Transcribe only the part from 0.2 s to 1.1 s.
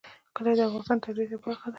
کلي د افغانستان د